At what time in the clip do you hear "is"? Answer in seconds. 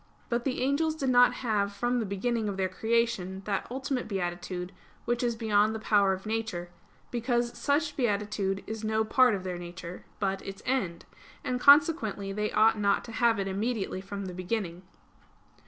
5.21-5.35, 8.65-8.83